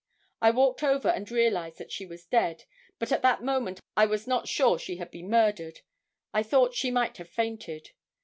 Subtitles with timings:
[0.41, 2.63] I walked over and realized that she was dead,
[2.97, 5.81] but at that moment I was not sure she had been murdered.
[6.33, 7.91] I thought she might have fainted.